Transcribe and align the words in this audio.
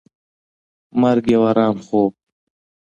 مرګ 1.01 1.25
یو 1.33 1.41
ارام 1.49 1.75
خوب 1.85 2.11
دی. 2.19 2.23